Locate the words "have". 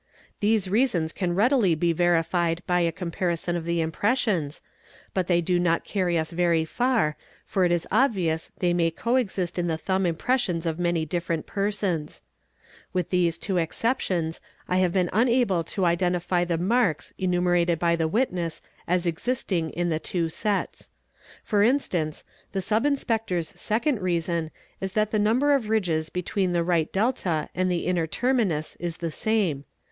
14.77-14.91